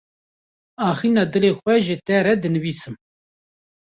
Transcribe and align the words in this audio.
Axîna 0.87 1.23
dilê 1.33 1.51
xwe 1.59 1.75
ji 1.85 1.95
te 2.05 2.15
re 2.25 2.33
dinivîsim. 2.41 2.95